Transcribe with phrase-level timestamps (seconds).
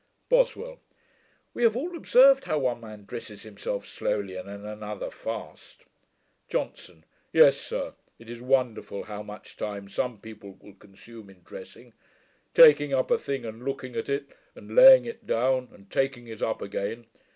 [0.29, 0.79] BOSWELL.
[1.53, 5.83] 'We have all observed how one man dresses himself slowly, and another fast.'
[6.49, 7.05] JOHNSON.
[7.31, 11.93] 'Yes, sir; it is wonderful how much time some people will consume in dressing;
[12.55, 14.25] taking up a thing and looking at it,
[14.55, 17.05] and laying it down, and taking it up again.